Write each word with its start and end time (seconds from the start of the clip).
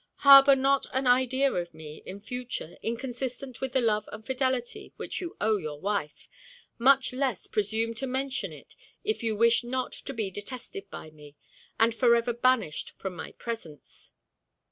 Harbor 0.25 0.55
not 0.55 0.87
an 0.93 1.05
idea 1.05 1.53
of 1.53 1.75
me, 1.75 2.01
in 2.07 2.19
future, 2.19 2.75
inconsistent 2.81 3.61
with 3.61 3.73
the 3.73 3.79
love 3.81 4.09
and 4.11 4.25
fidelity 4.25 4.91
which 4.95 5.21
you 5.21 5.37
owe 5.39 5.57
your 5.57 5.79
wife; 5.79 6.27
much 6.79 7.13
less 7.13 7.45
presume 7.45 7.93
to 7.93 8.07
mention 8.07 8.51
it, 8.51 8.75
if 9.03 9.21
you 9.21 9.35
wish 9.35 9.63
not 9.63 9.91
to 9.91 10.11
be 10.11 10.31
detested 10.31 10.89
by 10.89 11.11
me, 11.11 11.35
and 11.79 11.93
forever 11.93 12.33
banished 12.33 12.97
from 12.97 13.15
my 13.15 13.33
presence." 13.33 14.11